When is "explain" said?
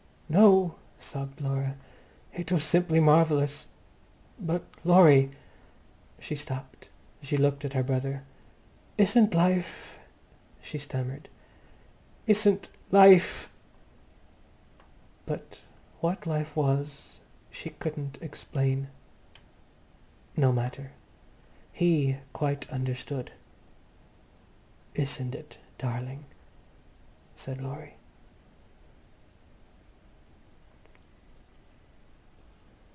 18.21-18.87